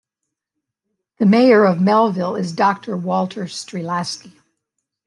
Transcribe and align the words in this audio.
The 1.19 1.27
mayor 1.27 1.63
of 1.63 1.79
Melville 1.79 2.35
is 2.35 2.53
Doctor 2.53 2.97
Walter 2.97 3.43
Streelasky. 3.43 4.33